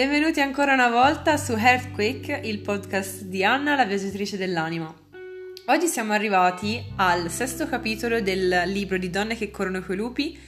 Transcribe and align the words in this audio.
Benvenuti 0.00 0.40
ancora 0.40 0.72
una 0.72 0.88
volta 0.88 1.36
su 1.36 1.52
Earthquake, 1.52 2.40
il 2.44 2.60
podcast 2.60 3.24
di 3.24 3.44
Anna, 3.44 3.76
la 3.76 3.84
viaggiatrice 3.84 4.38
dell'anima. 4.38 4.90
Oggi 5.66 5.86
siamo 5.88 6.14
arrivati 6.14 6.82
al 6.96 7.30
sesto 7.30 7.68
capitolo 7.68 8.22
del 8.22 8.62
libro 8.64 8.96
di 8.96 9.10
Donne 9.10 9.36
che 9.36 9.50
corrono 9.50 9.82
coi 9.82 9.96
lupi. 9.96 10.38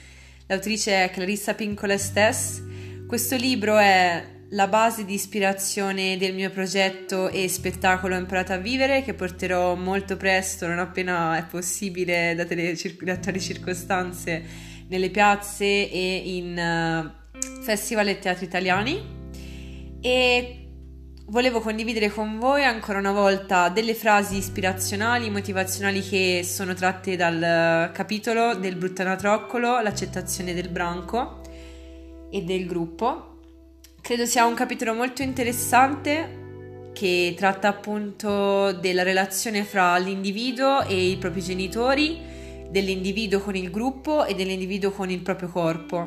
L'autrice 0.47 1.03
è 1.03 1.11
Clarissa 1.11 1.53
Pincola 1.53 1.99
Stess. 1.99 2.63
Questo 3.05 3.35
libro 3.35 3.77
è 3.77 4.25
la 4.49 4.67
base 4.67 5.05
di 5.05 5.13
ispirazione 5.13 6.17
del 6.17 6.33
mio 6.33 6.49
progetto 6.49 7.29
e 7.29 7.47
spettacolo 7.47 8.15
Imparato 8.15 8.53
a 8.53 8.57
vivere 8.57 9.03
che 9.03 9.13
porterò 9.13 9.75
molto 9.75 10.17
presto, 10.17 10.65
non 10.65 10.79
appena 10.79 11.37
è 11.37 11.45
possibile, 11.45 12.33
date 12.33 12.55
le, 12.55 12.75
cir- 12.75 13.07
attuali 13.07 13.39
circostanze, 13.39 14.43
nelle 14.87 15.11
piazze 15.11 15.63
e 15.63 16.21
in 16.25 16.57
uh, 16.57 17.61
festival 17.61 18.07
e 18.07 18.17
teatri 18.17 18.45
italiani. 18.45 19.21
E 20.05 20.67
volevo 21.27 21.61
condividere 21.61 22.09
con 22.09 22.37
voi 22.37 22.65
ancora 22.65 22.99
una 22.99 23.13
volta 23.13 23.69
delle 23.69 23.95
frasi 23.95 24.35
ispirazionali, 24.35 25.29
motivazionali 25.29 26.01
che 26.01 26.41
sono 26.43 26.73
tratte 26.73 27.15
dal 27.15 27.89
capitolo 27.93 28.53
del 28.55 28.75
Bruttanatroccolo, 28.75 29.79
l'accettazione 29.79 30.53
del 30.53 30.67
branco 30.67 31.41
e 32.29 32.41
del 32.43 32.65
gruppo 32.65 33.33
Credo 34.03 34.25
sia 34.25 34.45
un 34.45 34.53
capitolo 34.53 34.93
molto 34.93 35.21
interessante 35.21 36.89
che 36.91 37.33
tratta 37.37 37.69
appunto 37.69 38.73
della 38.73 39.01
relazione 39.01 39.63
fra 39.63 39.95
l'individuo 39.95 40.83
e 40.83 41.11
i 41.11 41.15
propri 41.15 41.39
genitori, 41.39 42.19
dell'individuo 42.69 43.39
con 43.39 43.55
il 43.55 43.71
gruppo 43.71 44.25
e 44.25 44.35
dell'individuo 44.35 44.91
con 44.91 45.09
il 45.09 45.21
proprio 45.21 45.47
corpo. 45.47 46.03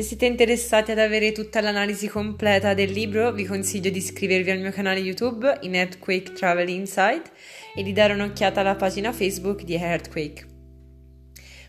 Se 0.00 0.06
siete 0.06 0.24
interessati 0.24 0.92
ad 0.92 0.98
avere 0.98 1.30
tutta 1.32 1.60
l'analisi 1.60 2.08
completa 2.08 2.72
del 2.72 2.90
libro, 2.90 3.32
vi 3.32 3.44
consiglio 3.44 3.90
di 3.90 3.98
iscrivervi 3.98 4.50
al 4.50 4.58
mio 4.58 4.70
canale 4.70 4.98
YouTube 4.98 5.58
in 5.60 5.74
Earthquake 5.74 6.32
Travel 6.32 6.70
Insight 6.70 7.30
e 7.74 7.82
di 7.82 7.92
dare 7.92 8.14
un'occhiata 8.14 8.60
alla 8.60 8.76
pagina 8.76 9.12
Facebook 9.12 9.62
di 9.62 9.74
Earthquake. 9.74 10.46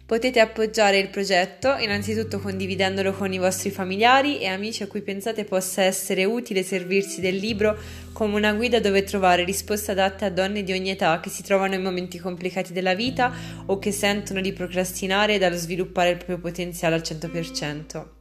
Potete 0.06 0.40
appoggiare 0.40 0.98
il 0.98 1.10
progetto 1.10 1.76
innanzitutto 1.76 2.40
condividendolo 2.40 3.12
con 3.12 3.34
i 3.34 3.38
vostri 3.38 3.70
familiari 3.70 4.40
e 4.40 4.48
amici 4.48 4.82
a 4.82 4.88
cui 4.88 5.02
pensate 5.02 5.44
possa 5.44 5.82
essere 5.82 6.24
utile 6.24 6.64
servirsi 6.64 7.20
del 7.20 7.36
libro 7.36 7.78
come 8.14 8.38
una 8.38 8.54
guida 8.54 8.80
dove 8.80 9.04
trovare 9.04 9.44
risposte 9.44 9.92
adatte 9.92 10.24
a 10.24 10.30
donne 10.30 10.64
di 10.64 10.72
ogni 10.72 10.92
età 10.92 11.20
che 11.20 11.30
si 11.30 11.44
trovano 11.44 11.74
in 11.74 11.82
momenti 11.82 12.18
complicati 12.18 12.72
della 12.72 12.96
vita 12.96 13.34
o 13.66 13.78
che 13.78 13.92
sentono 13.92 14.40
di 14.40 14.54
procrastinare 14.54 15.38
dallo 15.38 15.58
sviluppare 15.58 16.12
il 16.12 16.16
proprio 16.16 16.40
potenziale 16.40 16.96
al 16.96 17.02
100%. 17.02 18.20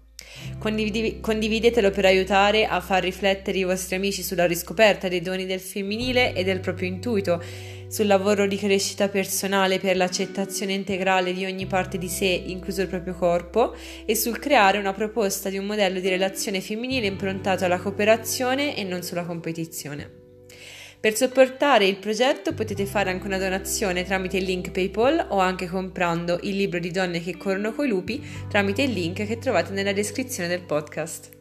Condivid- 0.59 1.20
condividetelo 1.20 1.91
per 1.91 2.05
aiutare 2.05 2.67
a 2.67 2.81
far 2.81 3.03
riflettere 3.03 3.59
i 3.59 3.64
vostri 3.64 3.97
amici 3.97 4.23
sulla 4.23 4.47
riscoperta 4.47 5.09
dei 5.09 5.20
doni 5.20 5.47
del 5.47 5.61
femminile 5.61 6.34
e 6.34 6.45
del 6.45 6.61
proprio 6.61 6.89
intuito, 6.89 7.42
sul 7.89 8.06
lavoro 8.06 8.47
di 8.47 8.56
crescita 8.56 9.09
personale 9.09 9.81
per 9.81 9.97
l'accettazione 9.97 10.75
integrale 10.75 11.33
di 11.33 11.45
ogni 11.45 11.67
parte 11.67 11.98
di 11.98 12.09
sé, 12.09 12.27
incluso 12.27 12.83
il 12.83 12.89
proprio 12.89 13.14
corpo, 13.14 13.75
e 14.05 14.14
sul 14.14 14.39
creare 14.39 14.78
una 14.78 14.92
proposta 14.92 15.48
di 15.48 15.59
un 15.59 15.67
modello 15.67 15.98
di 15.98 16.09
relazione 16.09 16.61
femminile 16.61 17.06
improntato 17.06 17.65
alla 17.65 17.81
cooperazione 17.81 18.77
e 18.77 18.84
non 18.84 19.03
sulla 19.03 19.25
competizione. 19.25 20.19
Per 21.00 21.16
supportare 21.16 21.87
il 21.87 21.97
progetto 21.97 22.53
potete 22.53 22.84
fare 22.84 23.09
anche 23.09 23.27
una 23.27 23.38
donazione 23.38 24.05
tramite 24.05 24.37
il 24.37 24.44
link 24.44 24.71
PayPal 24.71 25.28
o 25.31 25.38
anche 25.38 25.66
comprando 25.66 26.38
il 26.43 26.55
libro 26.55 26.78
di 26.78 26.91
donne 26.91 27.22
che 27.22 27.38
corrono 27.38 27.72
coi 27.72 27.88
lupi 27.88 28.22
tramite 28.50 28.83
il 28.83 28.93
link 28.93 29.25
che 29.25 29.39
trovate 29.39 29.72
nella 29.72 29.94
descrizione 29.94 30.49
del 30.49 30.60
podcast. 30.60 31.40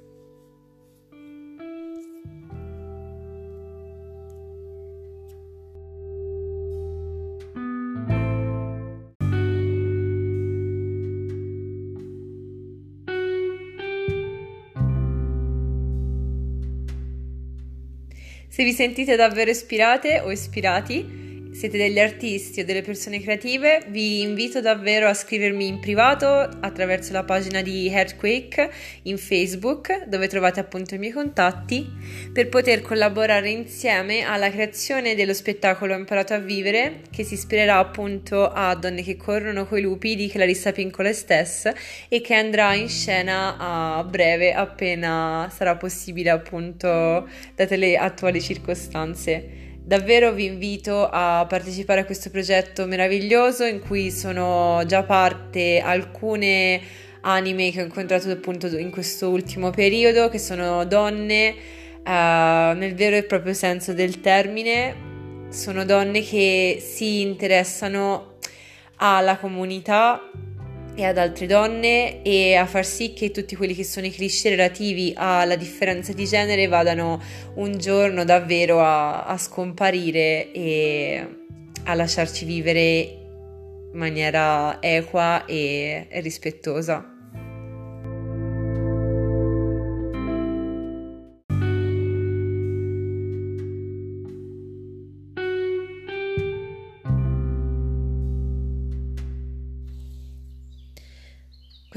Se 18.59 18.65
vi 18.65 18.73
sentite 18.73 19.15
davvero 19.15 19.49
ispirate 19.49 20.19
o 20.19 20.31
ispirati, 20.31 21.28
siete 21.59 21.77
degli 21.77 21.99
artisti 21.99 22.61
o 22.61 22.63
delle 22.63 22.81
persone 22.81 23.19
creative, 23.19 23.83
vi 23.89 24.21
invito 24.21 24.61
davvero 24.61 25.09
a 25.09 25.13
scrivermi 25.13 25.67
in 25.67 25.79
privato 25.79 26.25
attraverso 26.25 27.11
la 27.11 27.25
pagina 27.25 27.61
di 27.61 27.89
Earthquake 27.89 28.71
in 29.03 29.17
Facebook, 29.17 30.05
dove 30.05 30.29
trovate 30.29 30.61
appunto 30.61 30.95
i 30.95 30.97
miei 30.97 31.11
contatti, 31.11 31.85
per 32.31 32.47
poter 32.47 32.79
collaborare 32.79 33.49
insieme 33.49 34.21
alla 34.21 34.49
creazione 34.49 35.15
dello 35.15 35.33
spettacolo 35.33 35.93
Imparato 35.95 36.33
a 36.33 36.37
vivere, 36.37 37.01
che 37.11 37.25
si 37.25 37.33
ispirerà 37.33 37.77
appunto 37.77 38.49
a 38.49 38.73
Donne 38.75 39.03
che 39.03 39.17
corrono 39.17 39.65
coi 39.65 39.81
lupi 39.81 40.15
di 40.15 40.29
Clarissa 40.29 40.71
Pincola 40.71 41.11
stessa 41.11 41.73
e 42.07 42.21
che 42.21 42.35
andrà 42.35 42.73
in 42.73 42.87
scena 42.87 43.57
a 43.57 44.03
breve 44.05 44.53
appena 44.53 45.51
sarà 45.53 45.75
possibile 45.75 46.29
appunto 46.29 47.27
date 47.53 47.75
le 47.75 47.97
attuali 47.97 48.39
circostanze. 48.39 49.67
Davvero 49.89 50.33
vi 50.33 50.45
invito 50.45 51.09
a 51.11 51.47
partecipare 51.49 52.01
a 52.01 52.05
questo 52.05 52.29
progetto 52.29 52.85
meraviglioso 52.85 53.63
in 53.63 53.79
cui 53.79 54.11
sono 54.11 54.83
già 54.85 55.01
parte 55.01 55.79
alcune 55.79 56.79
anime 57.21 57.71
che 57.71 57.81
ho 57.81 57.85
incontrato 57.85 58.29
appunto 58.29 58.67
in 58.77 58.91
questo 58.91 59.29
ultimo 59.29 59.71
periodo, 59.71 60.29
che 60.29 60.37
sono 60.37 60.85
donne 60.85 61.55
uh, 62.05 62.77
nel 62.77 62.93
vero 62.93 63.15
e 63.15 63.23
proprio 63.23 63.55
senso 63.55 63.93
del 63.93 64.21
termine, 64.21 65.47
sono 65.49 65.83
donne 65.85 66.21
che 66.21 66.77
si 66.79 67.21
interessano 67.21 68.35
alla 68.97 69.37
comunità 69.39 70.21
e 70.99 71.05
ad 71.05 71.17
altre 71.17 71.45
donne 71.45 72.21
e 72.23 72.55
a 72.55 72.65
far 72.65 72.85
sì 72.85 73.13
che 73.13 73.31
tutti 73.31 73.55
quelli 73.55 73.73
che 73.73 73.85
sono 73.85 74.05
i 74.05 74.11
cliché 74.11 74.49
relativi 74.49 75.13
alla 75.15 75.55
differenza 75.55 76.11
di 76.11 76.25
genere 76.25 76.67
vadano 76.67 77.21
un 77.55 77.77
giorno 77.77 78.25
davvero 78.25 78.81
a, 78.81 79.23
a 79.23 79.37
scomparire 79.37 80.51
e 80.51 81.27
a 81.85 81.93
lasciarci 81.93 82.43
vivere 82.43 82.81
in 83.93 83.97
maniera 83.97 84.81
equa 84.81 85.45
e, 85.45 86.07
e 86.09 86.19
rispettosa. 86.19 87.18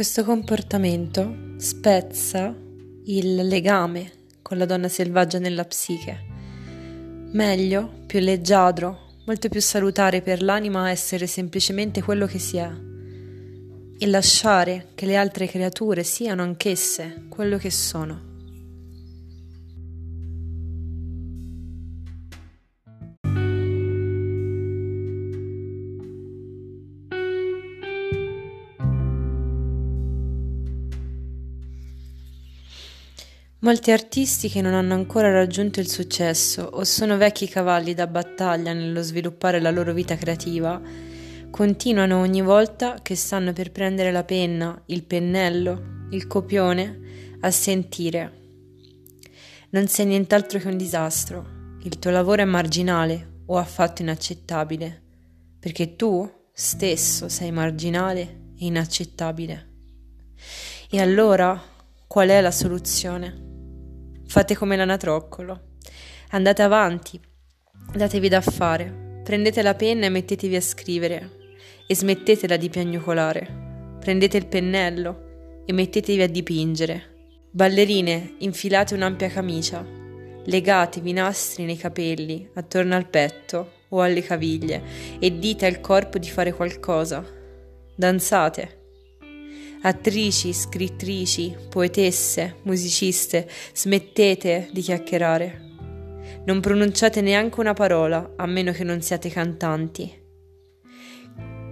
Questo 0.02 0.24
comportamento 0.24 1.54
spezza 1.58 2.52
il 3.04 3.36
legame 3.36 4.10
con 4.42 4.58
la 4.58 4.64
donna 4.64 4.88
selvaggia 4.88 5.38
nella 5.38 5.64
psiche. 5.64 6.24
Meglio, 7.30 8.00
più 8.06 8.18
leggiadro, 8.18 8.98
molto 9.26 9.48
più 9.48 9.60
salutare 9.60 10.20
per 10.20 10.42
l'anima 10.42 10.90
essere 10.90 11.28
semplicemente 11.28 12.02
quello 12.02 12.26
che 12.26 12.40
si 12.40 12.56
è 12.56 12.68
e 13.96 14.06
lasciare 14.08 14.88
che 14.96 15.06
le 15.06 15.16
altre 15.16 15.46
creature 15.46 16.02
siano 16.02 16.42
anch'esse 16.42 17.26
quello 17.28 17.56
che 17.56 17.70
sono. 17.70 18.31
Molti 33.62 33.92
artisti 33.92 34.48
che 34.48 34.60
non 34.60 34.74
hanno 34.74 34.94
ancora 34.94 35.30
raggiunto 35.30 35.78
il 35.78 35.88
successo 35.88 36.62
o 36.62 36.82
sono 36.82 37.16
vecchi 37.16 37.46
cavalli 37.46 37.94
da 37.94 38.08
battaglia 38.08 38.72
nello 38.72 39.02
sviluppare 39.02 39.60
la 39.60 39.70
loro 39.70 39.92
vita 39.92 40.16
creativa, 40.16 40.82
continuano 41.48 42.18
ogni 42.18 42.42
volta 42.42 42.98
che 43.02 43.14
stanno 43.14 43.52
per 43.52 43.70
prendere 43.70 44.10
la 44.10 44.24
penna, 44.24 44.82
il 44.86 45.04
pennello, 45.04 46.08
il 46.10 46.26
copione, 46.26 47.38
a 47.42 47.52
sentire. 47.52 48.40
Non 49.70 49.86
sei 49.86 50.06
nient'altro 50.06 50.58
che 50.58 50.66
un 50.66 50.76
disastro, 50.76 51.78
il 51.84 52.00
tuo 52.00 52.10
lavoro 52.10 52.42
è 52.42 52.46
marginale 52.46 53.42
o 53.46 53.58
affatto 53.58 54.02
inaccettabile, 54.02 55.02
perché 55.60 55.94
tu 55.94 56.28
stesso 56.52 57.28
sei 57.28 57.52
marginale 57.52 58.22
e 58.58 58.64
inaccettabile. 58.64 59.70
E 60.90 61.00
allora 61.00 61.62
qual 62.08 62.28
è 62.28 62.40
la 62.40 62.50
soluzione? 62.50 63.50
Fate 64.32 64.56
come 64.56 64.76
l'anatroccolo. 64.76 65.60
Andate 66.30 66.62
avanti. 66.62 67.20
Datevi 67.92 68.30
da 68.30 68.40
fare, 68.40 69.20
prendete 69.22 69.60
la 69.60 69.74
penna 69.74 70.06
e 70.06 70.08
mettetevi 70.08 70.56
a 70.56 70.60
scrivere 70.62 71.32
e 71.86 71.94
smettetela 71.94 72.56
di 72.56 72.70
piagnucolare. 72.70 73.98
Prendete 74.00 74.38
il 74.38 74.46
pennello 74.46 75.64
e 75.66 75.74
mettetevi 75.74 76.22
a 76.22 76.28
dipingere. 76.30 77.50
Ballerine, 77.50 78.36
infilate 78.38 78.94
un'ampia 78.94 79.28
camicia, 79.28 79.86
legatevi 80.46 81.12
nastri 81.12 81.64
nei 81.64 81.76
capelli, 81.76 82.48
attorno 82.54 82.96
al 82.96 83.10
petto 83.10 83.72
o 83.90 84.00
alle 84.00 84.22
caviglie 84.22 84.82
e 85.18 85.38
dite 85.38 85.66
al 85.66 85.82
corpo 85.82 86.16
di 86.16 86.30
fare 86.30 86.54
qualcosa. 86.54 87.22
Danzate. 87.94 88.81
Attrici, 89.84 90.52
scrittrici, 90.52 91.56
poetesse, 91.68 92.58
musiciste, 92.62 93.48
smettete 93.74 94.68
di 94.72 94.80
chiacchierare. 94.80 95.60
Non 96.44 96.60
pronunciate 96.60 97.20
neanche 97.20 97.58
una 97.58 97.72
parola, 97.72 98.34
a 98.36 98.46
meno 98.46 98.70
che 98.70 98.84
non 98.84 99.02
siate 99.02 99.28
cantanti. 99.28 100.20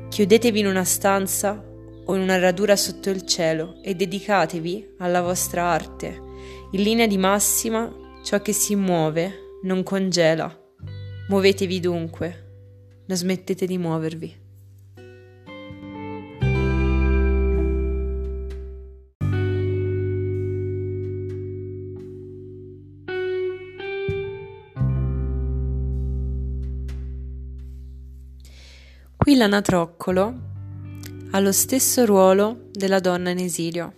Chiudetevi 0.09 0.59
in 0.59 0.67
una 0.67 0.83
stanza 0.83 1.65
o 2.05 2.15
in 2.17 2.23
una 2.23 2.37
radura 2.37 2.75
sotto 2.75 3.11
il 3.11 3.25
cielo 3.25 3.81
e 3.81 3.95
dedicatevi 3.95 4.97
alla 4.99 5.23
vostra 5.23 5.67
arte. 5.67 6.21
In 6.73 6.83
linea 6.83 7.07
di 7.07 7.17
massima, 7.17 7.89
ciò 8.25 8.43
che 8.43 8.53
si 8.53 8.75
muove 8.75 9.59
non 9.63 9.85
congela. 9.85 10.53
Muovetevi 11.29 11.79
dunque, 11.79 13.03
non 13.07 13.17
smettete 13.17 13.67
di 13.67 13.79
muovervi. 13.79 14.40
Qui 29.31 29.39
l'anatroccolo 29.39 30.35
ha 31.31 31.39
lo 31.39 31.53
stesso 31.53 32.05
ruolo 32.05 32.67
della 32.73 32.99
donna 32.99 33.31
in 33.31 33.39
esilio, 33.39 33.93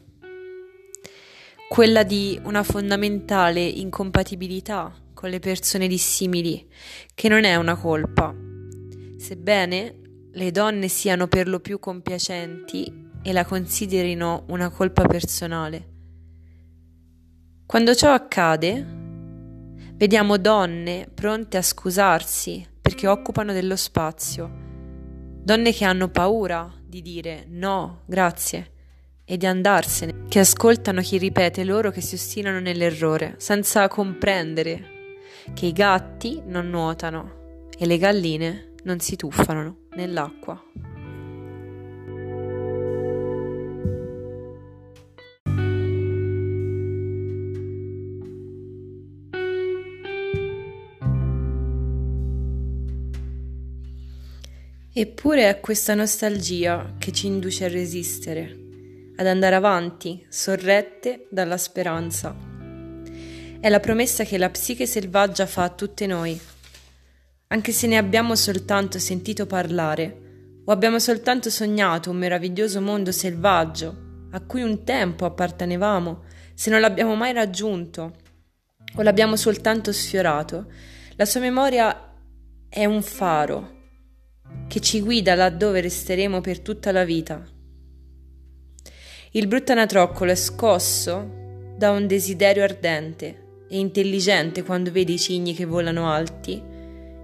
quella 1.70 2.02
di 2.02 2.38
una 2.44 2.62
fondamentale 2.62 3.62
incompatibilità 3.62 4.94
con 5.14 5.30
le 5.30 5.38
persone 5.38 5.88
dissimili, 5.88 6.68
che 7.14 7.30
non 7.30 7.44
è 7.44 7.56
una 7.56 7.76
colpa, 7.76 8.34
sebbene 9.16 10.00
le 10.32 10.50
donne 10.50 10.88
siano 10.88 11.28
per 11.28 11.48
lo 11.48 11.60
più 11.60 11.78
compiacenti 11.78 13.08
e 13.22 13.32
la 13.32 13.46
considerino 13.46 14.44
una 14.48 14.68
colpa 14.68 15.06
personale. 15.06 15.88
Quando 17.64 17.94
ciò 17.94 18.12
accade, 18.12 18.86
vediamo 19.94 20.36
donne 20.36 21.08
pronte 21.14 21.56
a 21.56 21.62
scusarsi 21.62 22.68
perché 22.82 23.06
occupano 23.06 23.54
dello 23.54 23.76
spazio 23.76 24.61
donne 25.42 25.72
che 25.72 25.84
hanno 25.84 26.08
paura 26.08 26.72
di 26.84 27.02
dire 27.02 27.44
no, 27.48 28.02
grazie 28.06 28.70
e 29.24 29.36
di 29.36 29.46
andarsene, 29.46 30.24
che 30.28 30.40
ascoltano 30.40 31.00
chi 31.00 31.18
ripete 31.18 31.64
loro 31.64 31.90
che 31.90 32.00
si 32.00 32.14
ostinano 32.14 32.60
nell'errore, 32.60 33.34
senza 33.38 33.88
comprendere 33.88 34.90
che 35.54 35.66
i 35.66 35.72
gatti 35.72 36.42
non 36.46 36.68
nuotano 36.70 37.66
e 37.76 37.86
le 37.86 37.98
galline 37.98 38.74
non 38.84 39.00
si 39.00 39.16
tuffano 39.16 39.86
nell'acqua. 39.94 40.62
Eppure 54.94 55.48
è 55.48 55.58
questa 55.58 55.94
nostalgia 55.94 56.96
che 56.98 57.12
ci 57.12 57.26
induce 57.26 57.64
a 57.64 57.68
resistere, 57.68 58.54
ad 59.16 59.26
andare 59.26 59.54
avanti, 59.54 60.22
sorrette 60.28 61.28
dalla 61.30 61.56
speranza. 61.56 62.36
È 63.58 63.70
la 63.70 63.80
promessa 63.80 64.24
che 64.24 64.36
la 64.36 64.50
psiche 64.50 64.84
selvaggia 64.84 65.46
fa 65.46 65.62
a 65.62 65.70
tutte 65.70 66.06
noi. 66.06 66.38
Anche 67.46 67.72
se 67.72 67.86
ne 67.86 67.96
abbiamo 67.96 68.34
soltanto 68.34 68.98
sentito 68.98 69.46
parlare, 69.46 70.60
o 70.62 70.70
abbiamo 70.70 70.98
soltanto 70.98 71.48
sognato 71.48 72.10
un 72.10 72.18
meraviglioso 72.18 72.82
mondo 72.82 73.12
selvaggio, 73.12 74.26
a 74.32 74.40
cui 74.42 74.60
un 74.60 74.84
tempo 74.84 75.24
appartenevamo, 75.24 76.24
se 76.52 76.68
non 76.68 76.82
l'abbiamo 76.82 77.14
mai 77.14 77.32
raggiunto, 77.32 78.12
o 78.94 79.00
l'abbiamo 79.00 79.36
soltanto 79.36 79.90
sfiorato, 79.90 80.70
la 81.16 81.24
sua 81.24 81.40
memoria 81.40 82.12
è 82.68 82.84
un 82.84 83.00
faro 83.00 83.71
che 84.68 84.80
ci 84.80 85.00
guida 85.00 85.34
laddove 85.34 85.80
resteremo 85.80 86.40
per 86.40 86.60
tutta 86.60 86.92
la 86.92 87.04
vita. 87.04 87.44
Il 89.32 89.46
brutto 89.46 89.72
anatroccolo 89.72 90.30
è 90.30 90.34
scosso 90.34 91.40
da 91.76 91.90
un 91.90 92.06
desiderio 92.06 92.62
ardente 92.62 93.64
e 93.68 93.78
intelligente 93.78 94.62
quando 94.62 94.90
vede 94.90 95.12
i 95.12 95.18
cigni 95.18 95.54
che 95.54 95.64
volano 95.64 96.10
alti 96.10 96.62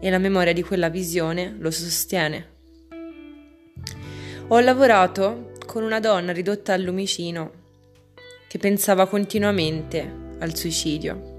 e 0.01 0.11
la 0.11 0.19
memoria 0.19 0.53
di 0.53 0.63
quella 0.63 0.89
visione 0.89 1.55
lo 1.59 1.71
sostiene. 1.71 2.57
Ho 4.49 4.61
lavorato 4.61 5.53
con 5.67 5.83
una 5.83 6.01
donna 6.01 6.33
ridotta 6.33 6.73
al 6.73 6.81
lumicino 6.81 7.53
che 8.49 8.59
pensava 8.59 9.07
continuamente 9.07 10.11
al 10.39 10.57
suicidio. 10.57 11.37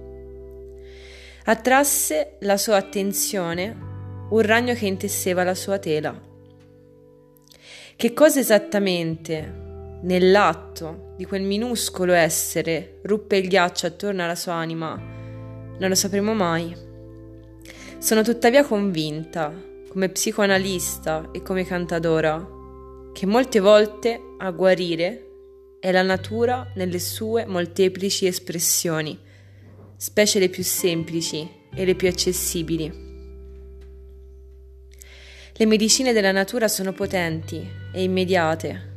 Attrasse 1.46 2.38
la 2.42 2.58
sua 2.58 2.76
attenzione 2.76 3.89
un 4.30 4.42
ragno 4.42 4.74
che 4.74 4.86
intesseva 4.86 5.44
la 5.44 5.56
sua 5.56 5.80
tela. 5.80 6.28
Che 7.96 8.14
cosa 8.14 8.40
esattamente 8.40 9.68
nell'atto 10.02 11.14
di 11.18 11.26
quel 11.26 11.42
minuscolo 11.42 12.14
essere 12.14 13.00
ruppe 13.04 13.38
il 13.38 13.48
ghiaccio 13.48 13.88
attorno 13.88 14.24
alla 14.24 14.36
sua 14.36 14.54
anima 14.54 15.18
non 15.80 15.90
lo 15.90 15.96
sapremo 15.96 16.34
mai. 16.34 16.76
Sono 17.98 18.22
tuttavia 18.22 18.64
convinta, 18.64 19.54
come 19.90 20.10
psicoanalista 20.10 21.30
e 21.32 21.42
come 21.42 21.66
cantadora, 21.66 22.58
che 23.14 23.26
molte 23.26 23.60
volte 23.60 24.22
a 24.38 24.52
guarire 24.52 25.26
è 25.80 25.92
la 25.92 26.02
natura 26.02 26.72
nelle 26.76 27.00
sue 27.00 27.46
molteplici 27.46 28.26
espressioni, 28.28 29.18
specie 29.96 30.40
le 30.40 30.50
più 30.50 30.64
semplici 30.64 31.50
e 31.74 31.86
le 31.86 31.96
più 31.96 32.08
accessibili. 32.08 33.09
Le 35.60 35.66
medicine 35.66 36.14
della 36.14 36.32
natura 36.32 36.70
sono 36.70 36.94
potenti 36.94 37.70
e 37.92 38.02
immediate. 38.02 38.88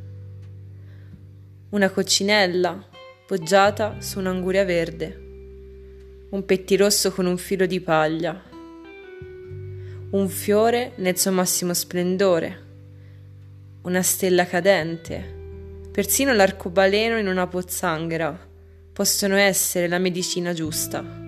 Una 1.71 1.91
coccinella 1.91 2.87
poggiata 3.27 3.97
su 3.99 4.21
un'anguria 4.21 4.65
verde, 4.65 5.21
un 6.31 6.45
pettirosso 6.45 7.11
con 7.11 7.27
un 7.27 7.37
filo 7.37 7.67
di 7.67 7.81
paglia, 7.81 8.41
un 10.11 10.29
fiore 10.29 10.93
nel 10.99 11.19
suo 11.19 11.33
massimo 11.33 11.75
splendore, 11.75 12.63
una 13.83 14.03
stella 14.03 14.47
cadente, 14.47 15.89
persino 15.91 16.33
l'arcobaleno 16.33 17.19
in 17.19 17.27
una 17.27 17.49
pozzanghera. 17.49 18.39
Possono 18.93 19.35
essere 19.35 19.89
la 19.89 19.99
medicina 19.99 20.53
giusta. 20.53 21.22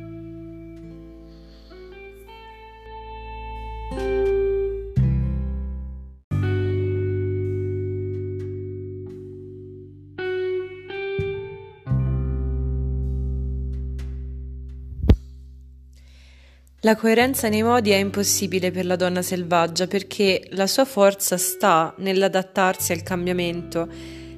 La 16.85 16.97
coerenza 16.97 17.49
nei 17.49 17.63
modi 17.63 17.93
è 17.93 17.97
impossibile 17.97 18.71
per 18.71 18.85
la 18.85 18.97
donna 18.97 19.23
selvaggia 19.23 19.87
perché 19.87 20.47
la 20.51 20.67
sua 20.67 20.85
forza 20.85 21.39
sta 21.39 21.95
nell'adattarsi 21.97 22.93
al 22.93 23.03
cambiamento, 23.03 23.89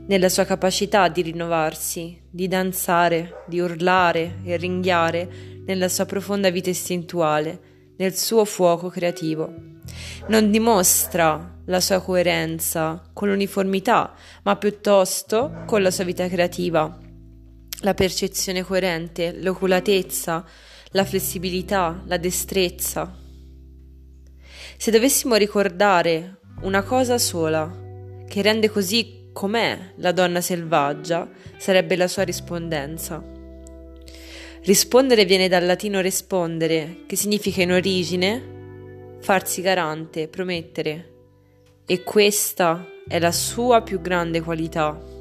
nella 0.07 0.29
sua 0.29 0.45
capacità 0.45 1.09
di 1.09 1.23
rinnovarsi, 1.23 2.23
di 2.31 2.47
danzare, 2.47 3.43
di 3.49 3.59
urlare 3.59 4.37
e 4.45 4.57
ringhiare 4.59 5.29
nella 5.67 5.89
sua 5.89 6.07
profonda 6.07 6.49
vita 6.51 6.71
istintuale, 6.71 7.95
nel 7.97 8.15
suo 8.15 8.45
fuoco 8.45 8.91
creativo. 8.91 9.53
Non 10.29 10.49
dimostra 10.49 11.63
la 11.65 11.81
sua 11.81 12.01
coerenza 12.01 13.11
con 13.13 13.29
l'uniformità, 13.29 14.15
ma 14.45 14.55
piuttosto 14.55 15.65
con 15.67 15.83
la 15.83 15.91
sua 15.91 16.05
vita 16.05 16.29
creativa. 16.29 16.97
La 17.81 17.95
percezione 17.95 18.63
coerente, 18.63 19.35
l'oculatezza, 19.37 20.45
la 20.91 21.05
flessibilità, 21.05 22.03
la 22.07 22.17
destrezza. 22.17 23.17
Se 24.77 24.91
dovessimo 24.91 25.37
ricordare 25.37 26.41
una 26.63 26.83
cosa 26.83 27.19
sola 27.19 27.71
che 28.29 28.43
rende 28.43 28.69
così 28.71 29.31
com'è 29.33 29.93
la 29.97 30.13
donna 30.13 30.41
selvaggia, 30.41 31.29
sarebbe 31.59 31.97
la 31.97 32.09
sua 32.09 32.23
rispondenza. 32.23 33.23
Rispondere 34.63 35.25
viene 35.25 35.49
dal 35.49 35.65
latino 35.65 36.01
rispondere, 36.01 37.03
che 37.07 37.17
significa 37.17 37.63
in 37.63 37.73
origine 37.73 38.55
farsi 39.21 39.61
garante, 39.61 40.29
promettere. 40.29 41.13
E 41.87 42.03
questa 42.03 42.85
è 43.07 43.19
la 43.19 43.31
sua 43.31 43.83
più 43.83 44.01
grande 44.01 44.41
qualità. 44.41 45.16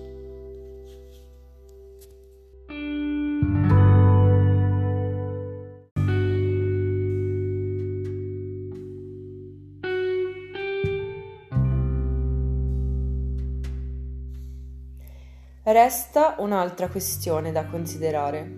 Resta 15.76 16.36
un'altra 16.38 16.88
questione 16.88 17.52
da 17.52 17.66
considerare. 17.66 18.50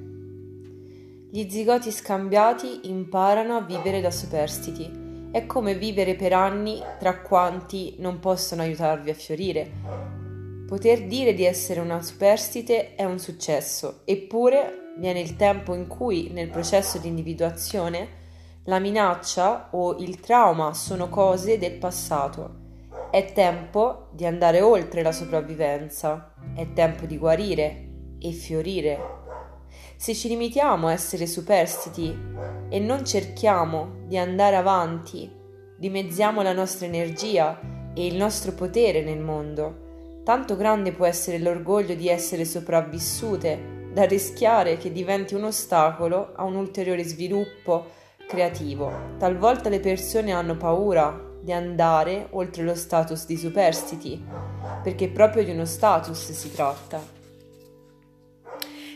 Gli 1.31 1.49
zigoti 1.49 1.89
scambiati 1.89 2.91
imparano 2.91 3.55
a 3.55 3.61
vivere 3.61 4.01
da 4.01 4.11
superstiti. 4.11 5.29
È 5.31 5.47
come 5.47 5.73
vivere 5.73 6.13
per 6.13 6.33
anni 6.33 6.79
tra 6.99 7.21
quanti 7.21 7.95
non 7.97 8.19
possono 8.19 8.61
aiutarvi 8.61 9.09
a 9.09 9.15
fiorire. 9.15 9.71
Poter 10.67 11.07
dire 11.07 11.33
di 11.33 11.43
essere 11.43 11.79
una 11.79 12.03
superstite 12.03 12.93
è 12.93 13.03
un 13.03 13.17
successo, 13.17 14.01
eppure 14.05 14.93
viene 14.99 15.19
il 15.19 15.35
tempo 15.35 15.73
in 15.73 15.87
cui, 15.87 16.29
nel 16.31 16.49
processo 16.49 16.99
di 16.99 17.07
individuazione, 17.07 18.09
la 18.65 18.77
minaccia 18.77 19.69
o 19.71 19.95
il 19.95 20.19
trauma 20.19 20.71
sono 20.75 21.09
cose 21.09 21.57
del 21.57 21.79
passato 21.79 22.65
è 23.09 23.31
tempo 23.31 24.09
di 24.11 24.25
andare 24.25 24.61
oltre 24.61 25.01
la 25.01 25.11
sopravvivenza, 25.11 26.33
è 26.57 26.73
tempo 26.73 27.05
di 27.05 27.19
guarire 27.19 27.87
e 28.19 28.31
fiorire. 28.31 28.99
Se 29.95 30.15
ci 30.15 30.27
limitiamo 30.27 30.87
a 30.87 30.91
essere 30.91 31.27
superstiti 31.27 32.17
e 32.67 32.79
non 32.79 33.05
cerchiamo 33.05 34.05
di 34.07 34.17
andare 34.17 34.55
avanti, 34.55 35.31
dimezziamo 35.77 36.41
la 36.41 36.53
nostra 36.53 36.87
energia 36.87 37.59
e 37.93 38.07
il 38.07 38.15
nostro 38.15 38.53
potere 38.53 39.03
nel 39.03 39.19
mondo. 39.19 40.21
Tanto 40.23 40.55
grande 40.55 40.91
può 40.93 41.05
essere 41.05 41.37
l'orgoglio 41.37 41.93
di 41.93 42.09
essere 42.09 42.43
sopravvissute 42.43 43.89
da 43.93 44.05
rischiare 44.05 44.77
che 44.77 44.91
diventi 44.91 45.35
un 45.35 45.43
ostacolo 45.43 46.33
a 46.35 46.43
un 46.43 46.55
ulteriore 46.55 47.03
sviluppo 47.03 47.85
creativo. 48.27 48.91
Talvolta 49.19 49.69
le 49.69 49.79
persone 49.79 50.31
hanno 50.31 50.57
paura 50.57 51.23
di 51.39 51.53
andare 51.53 52.27
oltre 52.31 52.63
lo 52.63 52.75
status 52.75 53.25
di 53.25 53.37
superstiti, 53.37 54.21
perché 54.83 55.09
proprio 55.09 55.43
di 55.43 55.51
uno 55.51 55.65
status 55.65 56.31
si 56.31 56.51
tratta. 56.51 57.15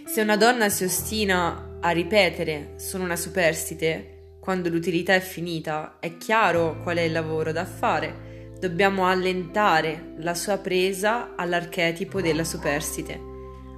Se 0.06 0.20
una 0.20 0.36
donna 0.36 0.70
si 0.70 0.84
ostina 0.84 1.78
a 1.80 1.90
ripetere 1.92 2.74
sono 2.76 3.06
una 3.06 3.16
superstite, 3.16 4.38
quando 4.42 4.70
l'utilità 4.70 5.14
è 5.14 5.20
finita, 5.20 5.98
è 6.00 6.18
chiaro 6.18 6.80
qual 6.84 6.98
è 6.98 7.02
il 7.02 7.12
lavoro 7.12 7.52
da 7.52 7.64
fare. 7.64 8.50
Dobbiamo 8.60 9.08
allentare 9.08 10.14
la 10.18 10.34
sua 10.34 10.58
presa 10.58 11.36
all'archetipo 11.36 12.22
della 12.22 12.44
superstite, 12.44 13.20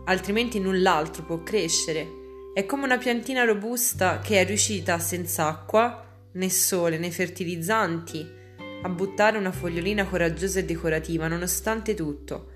altrimenti 0.05 0.59
null'altro 0.59 1.23
può 1.23 1.43
crescere. 1.43 2.07
È 2.53 2.65
come 2.65 2.85
una 2.85 2.97
piantina 2.97 3.43
robusta 3.43 4.19
che 4.19 4.39
è 4.39 4.45
riuscita 4.45 4.99
senza 4.99 5.47
acqua, 5.47 6.03
né 6.33 6.49
sole 6.49 6.97
né 6.97 7.11
fertilizzanti, 7.11 8.41
a 8.83 8.89
buttare 8.89 9.37
una 9.37 9.51
fogliolina 9.51 10.05
coraggiosa 10.05 10.59
e 10.59 10.65
decorativa 10.65 11.27
nonostante 11.27 11.93
tutto, 11.93 12.51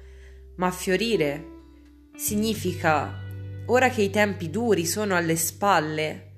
ma 0.55 0.69
fiorire 0.72 1.55
significa, 2.17 3.13
ora 3.67 3.89
che 3.89 4.01
i 4.01 4.10
tempi 4.10 4.50
duri 4.50 4.86
sono 4.86 5.15
alle 5.15 5.38
spalle, 5.38 6.31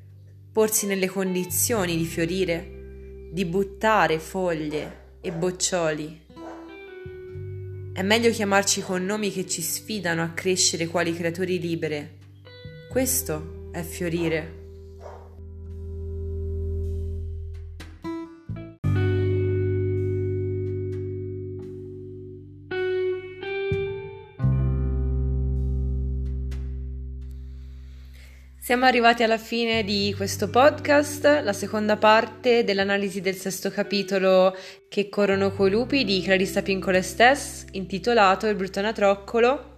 porsi 0.52 0.86
nelle 0.86 1.08
condizioni 1.08 1.98
di 1.98 2.06
fiorire, 2.06 3.30
di 3.32 3.46
buttare 3.46 4.20
foglie 4.20 5.18
e 5.22 5.32
boccioli. 5.32 6.28
È 7.92 8.02
meglio 8.04 8.30
chiamarci 8.30 8.82
con 8.82 9.04
nomi 9.04 9.32
che 9.32 9.48
ci 9.48 9.64
sfidano 9.64 10.22
a 10.22 10.30
crescere 10.30 10.86
quali 10.86 11.16
creatori 11.16 11.60
libere. 11.60 12.18
Questo 12.90 13.70
è 13.72 13.82
fiorire. 13.82 14.59
Siamo 28.70 28.86
arrivati 28.86 29.24
alla 29.24 29.40
fine 29.40 29.84
di 29.84 30.14
questo 30.16 30.48
podcast, 30.48 31.42
la 31.42 31.54
seconda 31.54 31.98
parte 31.98 32.64
dell'analisi 32.64 33.20
del 33.20 33.34
sesto 33.34 33.72
capitolo 33.72 34.56
Che 34.88 35.10
corrono 35.10 35.52
coi 35.54 35.72
lupi 35.72 36.04
di 36.04 36.22
Clarissa 36.22 36.62
Pincola 36.62 37.02
Stess, 37.02 37.66
intitolato 37.72 38.46
Il 38.46 38.54
brutto 38.56 38.78
anatroccolo, 38.78 39.78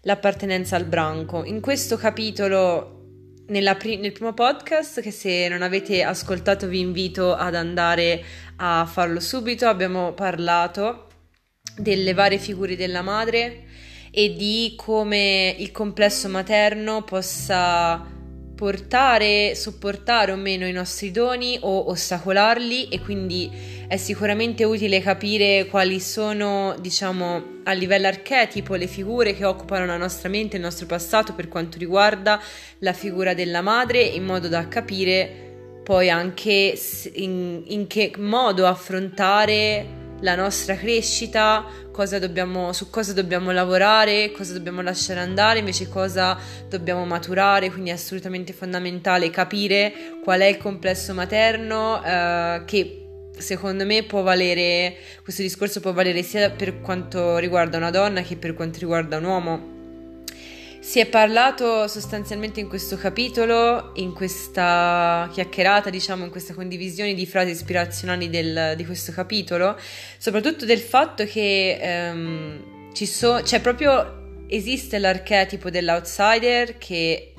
l'appartenenza 0.00 0.76
al 0.76 0.86
branco. 0.86 1.44
In 1.44 1.60
questo 1.60 1.98
capitolo, 1.98 3.02
pri- 3.44 3.98
nel 3.98 4.12
primo 4.12 4.32
podcast, 4.32 5.02
che 5.02 5.10
se 5.10 5.48
non 5.48 5.60
avete 5.60 6.02
ascoltato 6.02 6.68
vi 6.68 6.80
invito 6.80 7.34
ad 7.34 7.54
andare 7.54 8.24
a 8.56 8.86
farlo 8.86 9.20
subito, 9.20 9.66
abbiamo 9.66 10.14
parlato 10.14 11.08
delle 11.76 12.14
varie 12.14 12.38
figure 12.38 12.76
della 12.76 13.02
madre 13.02 13.65
e 14.18 14.32
di 14.32 14.72
come 14.76 15.54
il 15.58 15.70
complesso 15.72 16.26
materno 16.30 17.02
possa 17.02 18.02
portare, 18.54 19.54
sopportare 19.54 20.32
o 20.32 20.36
meno 20.36 20.66
i 20.66 20.72
nostri 20.72 21.10
doni 21.10 21.58
o 21.60 21.90
ostacolarli 21.90 22.88
e 22.88 23.00
quindi 23.00 23.50
è 23.86 23.98
sicuramente 23.98 24.64
utile 24.64 25.02
capire 25.02 25.66
quali 25.66 26.00
sono, 26.00 26.74
diciamo, 26.80 27.60
a 27.64 27.72
livello 27.72 28.06
archetipo 28.06 28.74
le 28.74 28.86
figure 28.86 29.34
che 29.34 29.44
occupano 29.44 29.84
la 29.84 29.98
nostra 29.98 30.30
mente, 30.30 30.56
il 30.56 30.62
nostro 30.62 30.86
passato 30.86 31.34
per 31.34 31.48
quanto 31.48 31.76
riguarda 31.76 32.40
la 32.78 32.94
figura 32.94 33.34
della 33.34 33.60
madre 33.60 34.00
in 34.00 34.24
modo 34.24 34.48
da 34.48 34.66
capire 34.66 35.80
poi 35.84 36.08
anche 36.08 36.74
in, 37.16 37.64
in 37.66 37.86
che 37.86 38.12
modo 38.16 38.66
affrontare 38.66 40.04
la 40.20 40.34
nostra 40.34 40.76
crescita, 40.76 41.64
cosa 41.92 42.18
dobbiamo, 42.18 42.72
su 42.72 42.90
cosa 42.90 43.12
dobbiamo 43.12 43.50
lavorare, 43.50 44.30
cosa 44.32 44.52
dobbiamo 44.52 44.80
lasciare 44.80 45.20
andare, 45.20 45.58
invece 45.58 45.88
cosa 45.88 46.38
dobbiamo 46.68 47.04
maturare, 47.04 47.70
quindi 47.70 47.90
è 47.90 47.94
assolutamente 47.94 48.52
fondamentale 48.52 49.30
capire 49.30 49.92
qual 50.22 50.40
è 50.40 50.46
il 50.46 50.56
complesso 50.56 51.12
materno 51.12 52.02
eh, 52.02 52.62
che 52.64 53.02
secondo 53.36 53.84
me 53.84 54.04
può 54.04 54.22
valere, 54.22 54.96
questo 55.22 55.42
discorso 55.42 55.80
può 55.80 55.92
valere 55.92 56.22
sia 56.22 56.50
per 56.50 56.80
quanto 56.80 57.36
riguarda 57.36 57.76
una 57.76 57.90
donna 57.90 58.22
che 58.22 58.36
per 58.36 58.54
quanto 58.54 58.78
riguarda 58.78 59.18
un 59.18 59.24
uomo 59.24 59.75
si 60.86 61.00
è 61.00 61.06
parlato 61.06 61.88
sostanzialmente 61.88 62.60
in 62.60 62.68
questo 62.68 62.96
capitolo, 62.96 63.90
in 63.94 64.12
questa 64.12 65.28
chiacchierata, 65.32 65.90
diciamo, 65.90 66.22
in 66.22 66.30
questa 66.30 66.54
condivisione 66.54 67.12
di 67.12 67.26
frasi 67.26 67.50
ispirazionali 67.50 68.30
del, 68.30 68.74
di 68.76 68.84
questo 68.86 69.10
capitolo, 69.10 69.76
soprattutto 70.16 70.64
del 70.64 70.78
fatto 70.78 71.24
che 71.24 71.76
ehm, 71.80 72.92
ci 72.92 73.04
so, 73.04 73.42
cioè 73.42 73.60
proprio 73.60 74.44
esiste 74.46 75.00
l'archetipo 75.00 75.70
dell'outsider 75.70 76.78
che 76.78 77.32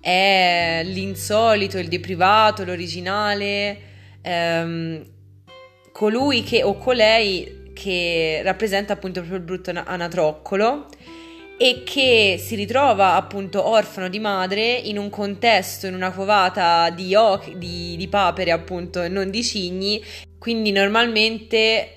è 0.00 0.80
l'insolito, 0.82 1.76
il 1.76 1.88
deprivato, 1.88 2.64
l'originale, 2.64 3.78
ehm, 4.22 5.04
colui 5.92 6.42
che 6.44 6.62
o 6.62 6.78
colei 6.78 7.72
che 7.74 8.40
rappresenta 8.42 8.94
appunto 8.94 9.20
proprio 9.20 9.38
il 9.38 9.44
brutto 9.44 9.70
anatroccolo 9.70 10.86
e 11.58 11.82
che 11.84 12.36
si 12.38 12.54
ritrova 12.54 13.14
appunto 13.14 13.66
orfano 13.66 14.08
di 14.08 14.18
madre 14.18 14.72
in 14.72 14.98
un 14.98 15.08
contesto, 15.08 15.86
in 15.86 15.94
una 15.94 16.10
covata 16.10 16.90
di, 16.90 17.14
ochi, 17.14 17.56
di, 17.56 17.96
di 17.96 18.08
papere 18.08 18.50
appunto 18.50 19.08
non 19.08 19.30
di 19.30 19.42
cigni, 19.42 20.02
quindi 20.38 20.70
normalmente 20.70 21.92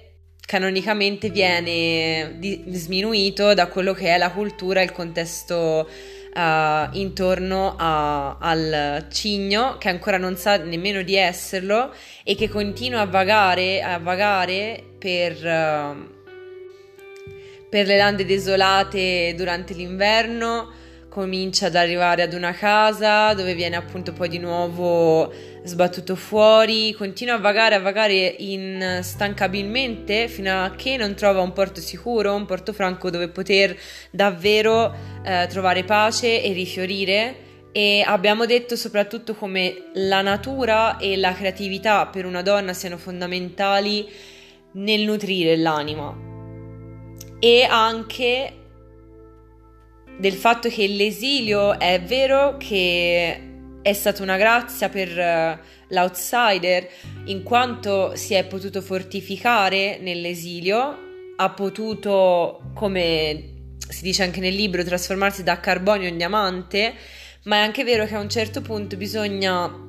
canonicamente 0.50 1.30
viene 1.30 2.36
di, 2.38 2.63
sminuito 2.70 3.54
da 3.54 3.68
quello 3.68 3.94
che 3.94 4.16
è 4.16 4.18
la 4.18 4.32
cultura 4.32 4.82
il 4.82 4.92
contesto 4.92 5.88
uh, 6.34 6.98
intorno 6.98 7.75
a, 7.78 8.38
al 8.39 9.08
cigno 9.12 9.78
che 9.78 9.89
ancora 9.89 10.18
non 10.18 10.38
sa 10.38 10.58
nemmeno 10.58 11.04
di 11.04 11.16
esserlo 11.16 11.94
e 12.24 12.34
che 12.34 12.50
continua 12.50 13.01
a 13.01 13.06
vagare, 13.06 13.82
a 13.82 14.00
vagare 14.00 14.84
per... 14.98 15.46
Uh, 15.46 16.18
per 17.69 17.85
le 17.85 17.97
lande 17.97 18.25
desolate 18.25 19.33
durante 19.38 19.73
l'inverno, 19.73 20.71
comincia 21.09 21.65
ad 21.67 21.75
arrivare 21.75 22.21
ad 22.21 22.33
una 22.33 22.53
casa 22.53 23.33
dove 23.33 23.53
viene 23.53 23.75
appunto 23.75 24.13
poi 24.13 24.29
di 24.29 24.38
nuovo 24.38 25.31
sbattuto 25.63 26.15
fuori, 26.15 26.93
continua 26.93 27.35
a 27.35 27.39
vagare, 27.39 27.75
a 27.75 27.79
vagare 27.79 28.35
instancabilmente 28.38 30.27
fino 30.27 30.63
a 30.63 30.71
che 30.75 30.97
non 30.97 31.15
trova 31.15 31.41
un 31.41 31.51
porto 31.51 31.81
sicuro, 31.81 32.33
un 32.33 32.45
porto 32.45 32.73
franco 32.73 33.09
dove 33.09 33.27
poter 33.27 33.77
davvero 34.11 34.95
eh, 35.23 35.47
trovare 35.49 35.83
pace 35.83 36.41
e 36.41 36.53
rifiorire. 36.53 37.47
E 37.71 38.03
abbiamo 38.03 38.47
detto 38.47 38.75
soprattutto 38.75 39.35
come 39.35 39.89
la 39.93 40.21
natura 40.21 40.97
e 40.97 41.17
la 41.17 41.33
creatività 41.33 42.07
per 42.07 42.25
una 42.25 42.41
donna 42.41 42.73
siano 42.73 42.97
fondamentali 42.97 44.09
nel 44.71 45.01
nutrire 45.01 45.55
l'anima 45.55 46.28
e 47.39 47.63
anche 47.63 48.53
del 50.17 50.34
fatto 50.34 50.67
che 50.69 50.86
l'esilio 50.88 51.79
è 51.79 52.01
vero 52.01 52.58
che 52.58 53.50
è 53.81 53.93
stata 53.93 54.22
una 54.22 54.38
grazia 54.38 54.89
per 54.89 55.10
uh, 55.10 55.58
l'outsider 55.88 56.88
in 57.25 57.43
quanto 57.43 58.15
si 58.15 58.34
è 58.34 58.46
potuto 58.46 58.81
fortificare 58.81 59.98
nell'esilio, 60.01 61.08
ha 61.38 61.50
potuto, 61.51 62.72
come 62.74 63.75
si 63.77 64.03
dice 64.03 64.24
anche 64.24 64.41
nel 64.41 64.53
libro, 64.53 64.84
trasformarsi 64.84 65.43
da 65.43 65.60
carbonio 65.60 66.08
in 66.08 66.17
diamante, 66.17 66.93
ma 67.43 67.58
è 67.58 67.60
anche 67.60 67.86
vero 67.86 68.05
che 68.05 68.15
a 68.15 68.19
un 68.19 68.29
certo 68.29 68.62
punto 68.62 68.98
bisogna 68.98 69.88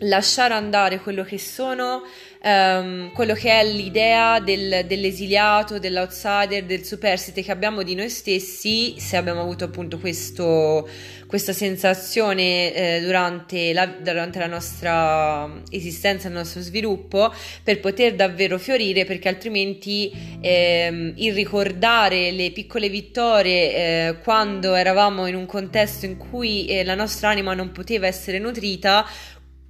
lasciare 0.00 0.54
andare 0.54 1.00
quello 1.00 1.24
che 1.24 1.38
sono, 1.38 2.02
um, 2.42 3.12
quello 3.12 3.34
che 3.34 3.50
è 3.50 3.64
l'idea 3.64 4.40
del, 4.40 4.84
dell'esiliato, 4.86 5.78
dell'outsider, 5.78 6.64
del 6.64 6.84
superstite 6.84 7.42
che 7.42 7.50
abbiamo 7.50 7.82
di 7.82 7.94
noi 7.94 8.08
stessi, 8.08 8.98
se 8.98 9.16
abbiamo 9.16 9.40
avuto 9.40 9.64
appunto 9.64 9.98
questo, 9.98 10.88
questa 11.26 11.52
sensazione 11.52 12.72
eh, 12.72 13.00
durante, 13.02 13.72
la, 13.72 13.86
durante, 13.86 14.38
la, 14.38 14.46
nostra 14.46 15.62
esistenza, 15.70 16.28
il 16.28 16.34
nostro 16.34 16.60
sviluppo, 16.60 17.32
per 17.62 17.80
poter 17.80 18.14
davvero 18.14 18.58
fiorire, 18.58 19.04
perché 19.04 19.28
altrimenti 19.28 20.10
ehm, 20.40 21.14
il 21.16 21.34
ricordare 21.34 22.30
le 22.30 22.50
piccole 22.50 22.88
vittorie 22.88 23.74
eh, 23.74 24.16
quando 24.22 24.74
eravamo 24.74 25.26
in 25.26 25.34
un 25.34 25.46
contesto 25.46 26.06
in 26.06 26.16
cui 26.16 26.66
eh, 26.66 26.84
la 26.84 26.94
nostra 26.94 27.28
anima 27.28 27.54
non 27.54 27.72
poteva 27.72 28.06
essere 28.06 28.38
nutrita, 28.38 29.06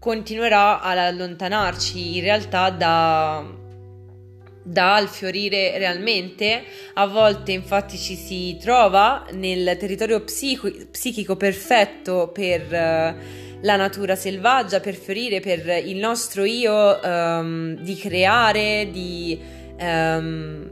continuerà 0.01 0.81
ad 0.81 0.97
allontanarci 0.97 2.17
in 2.17 2.23
realtà 2.23 2.71
da, 2.71 3.45
dal 4.63 5.09
fiorire 5.09 5.77
realmente. 5.77 6.65
A 6.95 7.07
volte 7.07 7.53
infatti 7.53 7.99
ci 7.99 8.17
si 8.17 8.57
trova 8.59 9.27
nel 9.33 9.77
territorio 9.79 10.25
psico- 10.25 10.73
psichico 10.91 11.37
perfetto 11.37 12.31
per 12.33 12.63
uh, 12.63 13.61
la 13.61 13.77
natura 13.77 14.17
selvaggia, 14.17 14.81
per 14.81 14.95
fiorire, 14.95 15.41
per 15.41 15.67
il 15.85 15.99
nostro 15.99 16.45
io 16.45 16.99
um, 17.03 17.75
di 17.77 17.95
creare, 17.95 18.89
di 18.91 19.39
um, 19.79 20.67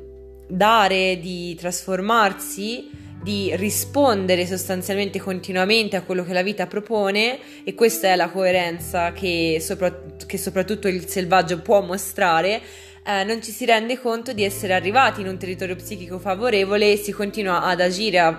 dare, 0.48 1.18
di 1.20 1.54
trasformarsi 1.54 3.06
di 3.28 3.54
rispondere 3.56 4.46
sostanzialmente 4.46 5.20
continuamente 5.20 5.96
a 5.96 6.02
quello 6.02 6.24
che 6.24 6.32
la 6.32 6.40
vita 6.40 6.66
propone 6.66 7.38
e 7.62 7.74
questa 7.74 8.08
è 8.08 8.16
la 8.16 8.30
coerenza 8.30 9.12
che, 9.12 9.58
sopra- 9.60 10.00
che 10.24 10.38
soprattutto 10.38 10.88
il 10.88 11.06
selvaggio 11.06 11.60
può 11.60 11.82
mostrare, 11.82 12.58
eh, 13.04 13.24
non 13.24 13.42
ci 13.42 13.50
si 13.50 13.66
rende 13.66 14.00
conto 14.00 14.32
di 14.32 14.44
essere 14.44 14.72
arrivati 14.72 15.20
in 15.20 15.28
un 15.28 15.36
territorio 15.36 15.76
psichico 15.76 16.18
favorevole 16.18 16.92
e 16.92 16.96
si 16.96 17.12
continua 17.12 17.64
ad 17.64 17.82
agire 17.82 18.18
a, 18.18 18.38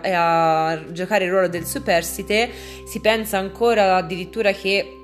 a 0.72 0.92
giocare 0.92 1.26
il 1.26 1.30
ruolo 1.30 1.50
del 1.50 1.66
superstite, 1.66 2.50
si 2.88 3.00
pensa 3.00 3.38
ancora 3.38 3.96
addirittura 3.96 4.52
che 4.54 4.99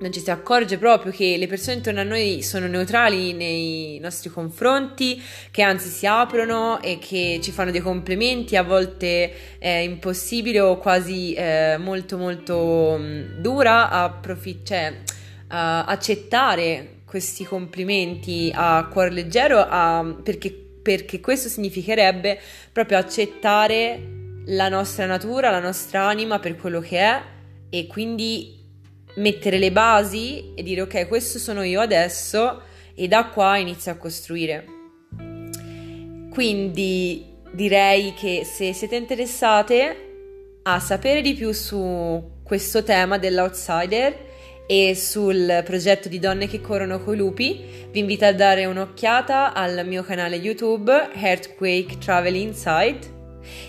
non 0.00 0.12
ci 0.12 0.20
si 0.20 0.30
accorge 0.30 0.78
proprio 0.78 1.10
che 1.10 1.36
le 1.36 1.46
persone 1.46 1.76
intorno 1.76 2.00
a 2.00 2.04
noi 2.04 2.42
sono 2.42 2.66
neutrali 2.66 3.32
nei 3.32 3.98
nostri 4.00 4.30
confronti, 4.30 5.20
che 5.50 5.62
anzi 5.62 5.88
si 5.88 6.06
aprono 6.06 6.80
e 6.80 6.98
che 6.98 7.40
ci 7.42 7.50
fanno 7.50 7.70
dei 7.70 7.80
complimenti, 7.80 8.56
a 8.56 8.62
volte 8.62 9.58
è 9.58 9.68
impossibile 9.68 10.60
o 10.60 10.78
quasi 10.78 11.32
eh, 11.34 11.76
molto 11.78 12.16
molto 12.16 12.96
mm, 12.98 13.40
dura 13.40 13.90
a 13.90 14.10
profi- 14.10 14.60
cioè, 14.62 15.00
a 15.48 15.84
accettare 15.84 16.96
questi 17.04 17.44
complimenti 17.44 18.52
a 18.54 18.86
cuore 18.90 19.10
leggero 19.10 19.64
a, 19.66 20.14
perché, 20.22 20.52
perché 20.82 21.20
questo 21.20 21.48
significherebbe 21.48 22.38
proprio 22.70 22.98
accettare 22.98 24.16
la 24.46 24.68
nostra 24.68 25.06
natura, 25.06 25.50
la 25.50 25.60
nostra 25.60 26.06
anima 26.06 26.38
per 26.38 26.56
quello 26.56 26.80
che 26.80 26.98
è 26.98 27.22
e 27.70 27.86
quindi 27.86 28.57
mettere 29.18 29.58
le 29.58 29.70
basi 29.70 30.54
e 30.54 30.62
dire 30.62 30.82
ok, 30.82 31.06
questo 31.06 31.38
sono 31.38 31.62
io 31.62 31.80
adesso 31.80 32.62
e 32.94 33.06
da 33.06 33.26
qua 33.26 33.58
inizio 33.58 33.92
a 33.92 33.96
costruire. 33.96 34.64
Quindi 36.30 37.24
direi 37.52 38.14
che 38.14 38.44
se 38.44 38.72
siete 38.72 38.96
interessate 38.96 40.60
a 40.62 40.80
sapere 40.80 41.20
di 41.20 41.34
più 41.34 41.52
su 41.52 42.36
questo 42.42 42.82
tema 42.82 43.18
dell'outsider 43.18 44.26
e 44.66 44.94
sul 44.94 45.62
progetto 45.64 46.08
di 46.08 46.18
donne 46.18 46.46
che 46.46 46.60
corrono 46.60 47.02
coi 47.02 47.16
lupi, 47.16 47.64
vi 47.90 48.00
invito 48.00 48.26
a 48.26 48.32
dare 48.32 48.66
un'occhiata 48.66 49.54
al 49.54 49.86
mio 49.86 50.02
canale 50.02 50.36
YouTube 50.36 51.10
Earthquake 51.14 51.98
Travel 51.98 52.34
Insight 52.34 53.16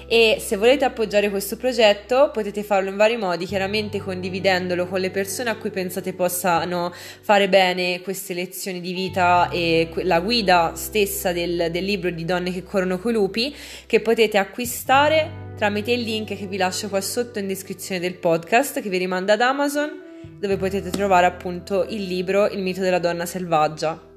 e 0.08 0.38
se 0.40 0.58
volete 0.58 0.86
appoggiare 0.86 1.30
questo 1.30 1.58
progetto 1.58 2.32
potete 2.32 2.64
farlo 2.64 2.90
in 2.90 2.96
vari 2.96 3.18
modi, 3.18 3.46
chiaramente 3.46 4.00
condividendolo 4.00 4.88
con 4.88 5.00
le 5.00 5.12
persone 5.12 5.50
a 5.50 5.56
cui 5.56 5.70
pensate 5.70 6.14
possano 6.14 6.94
fare 7.22 7.50
bene 7.50 8.02
queste 8.02 8.34
lezioni 8.34 8.82
di 8.82 8.94
vita 8.94 9.50
e 9.50 9.90
la 10.04 10.20
guida 10.20 10.74
stessa 10.76 11.32
del, 11.32 11.70
del 11.72 11.84
libro 11.84 12.10
di 12.10 12.26
donne 12.26 12.52
che 12.52 12.64
corrono 12.64 13.00
coi 13.00 13.14
lupi 13.14 13.56
che 13.86 14.00
potete 14.02 14.38
acquistare 14.38 15.48
tramite 15.56 15.92
il 15.92 16.02
link 16.02 16.36
che 16.36 16.48
vi 16.48 16.58
lascio 16.58 16.90
qua 16.90 17.02
sotto 17.02 17.40
in 17.40 17.48
descrizione 17.48 18.00
del 18.00 18.16
podcast 18.16 18.82
che 18.82 18.90
vi 18.90 18.98
rimanda 18.98 19.34
ad 19.34 19.42
Amazon 19.42 20.08
dove 20.38 20.58
potete 20.58 20.90
trovare 20.90 21.26
appunto 21.26 21.86
il 21.90 22.04
libro 22.04 22.48
Il 22.48 22.62
mito 22.62 22.82
della 22.82 23.00
donna 23.00 23.26
selvaggia. 23.26 24.09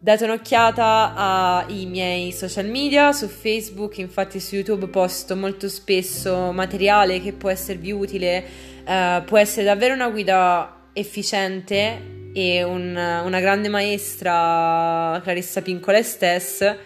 Date 0.00 0.22
un'occhiata 0.22 1.64
ai 1.66 1.84
miei 1.86 2.30
social 2.30 2.66
media, 2.66 3.10
su 3.10 3.26
Facebook, 3.26 3.98
infatti 3.98 4.38
su 4.38 4.54
YouTube 4.54 4.86
posto 4.86 5.34
molto 5.34 5.68
spesso 5.68 6.52
materiale 6.52 7.20
che 7.20 7.32
può 7.32 7.50
esservi 7.50 7.90
utile, 7.90 8.44
eh, 8.84 9.22
può 9.26 9.38
essere 9.38 9.64
davvero 9.64 9.94
una 9.94 10.08
guida 10.08 10.90
efficiente 10.92 12.30
e 12.32 12.62
un, 12.62 12.94
una 12.94 13.40
grande 13.40 13.68
maestra, 13.68 15.20
Clarissa 15.20 15.62
Pincola 15.62 15.98
Estes, 15.98 16.76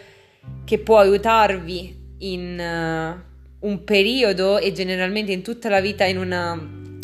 che 0.64 0.78
può 0.78 0.98
aiutarvi 0.98 2.14
in 2.20 2.58
uh, 2.58 3.66
un 3.68 3.84
periodo 3.84 4.56
e 4.56 4.72
generalmente 4.72 5.32
in 5.32 5.42
tutta 5.42 5.68
la 5.68 5.82
vita 5.82 6.06
una, 6.06 6.58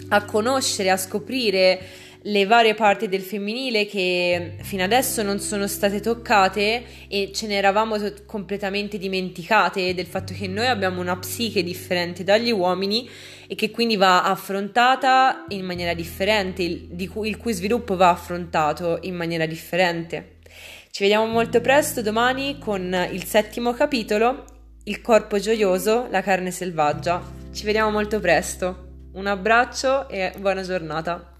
a 0.09 0.25
conoscere, 0.25 0.89
a 0.89 0.97
scoprire 0.97 1.79
le 2.23 2.47
varie 2.47 2.75
parti 2.75 3.09
del 3.09 3.21
femminile 3.21 3.87
che 3.87 4.57
fino 4.63 4.83
adesso 4.83 5.23
non 5.23 5.39
sono 5.39 5.67
state 5.67 6.01
toccate 6.01 6.85
e 7.09 7.31
ce 7.33 7.47
ne 7.47 7.55
eravamo 7.55 7.97
completamente 8.27 8.99
dimenticate 8.99 9.95
del 9.95 10.07
fatto 10.07 10.35
che 10.35 10.49
noi 10.49 10.67
abbiamo 10.67 11.01
una 11.01 11.17
psiche 11.17 11.63
differente 11.63 12.25
dagli 12.25 12.51
uomini 12.51 13.09
e 13.47 13.55
che 13.55 13.71
quindi 13.71 13.97
va 13.97 14.25
affrontata 14.25 15.45
in 15.49 15.65
maniera 15.65 15.95
differente, 15.95 16.63
il, 16.63 17.09
cui, 17.11 17.29
il 17.29 17.37
cui 17.37 17.53
sviluppo 17.53 17.97
va 17.97 18.11
affrontato 18.11 18.99
in 19.03 19.15
maniera 19.15 19.47
differente. 19.47 20.39
Ci 20.91 21.03
vediamo 21.05 21.27
molto 21.27 21.61
presto 21.61 22.03
domani 22.03 22.59
con 22.59 23.09
il 23.13 23.25
settimo 23.25 23.73
capitolo, 23.73 24.45
il 24.85 25.01
corpo 25.01 25.39
gioioso, 25.39 26.09
la 26.11 26.23
carne 26.23 26.51
selvaggia. 26.51 27.23
Ci 27.53 27.65
vediamo 27.65 27.91
molto 27.91 28.19
presto. 28.19 28.87
Un 29.13 29.27
abbraccio 29.27 30.09
e 30.09 30.33
buona 30.39 30.63
giornata. 30.63 31.38